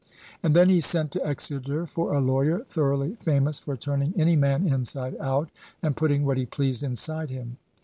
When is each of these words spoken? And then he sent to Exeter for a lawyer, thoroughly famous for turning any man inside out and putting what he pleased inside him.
And 0.41 0.55
then 0.55 0.67
he 0.69 0.81
sent 0.81 1.11
to 1.11 1.23
Exeter 1.23 1.85
for 1.85 2.15
a 2.15 2.19
lawyer, 2.19 2.61
thoroughly 2.67 3.13
famous 3.17 3.59
for 3.59 3.77
turning 3.77 4.15
any 4.19 4.35
man 4.35 4.67
inside 4.67 5.15
out 5.19 5.51
and 5.83 5.95
putting 5.95 6.25
what 6.25 6.37
he 6.37 6.45
pleased 6.47 6.81
inside 6.81 7.29
him. 7.29 7.57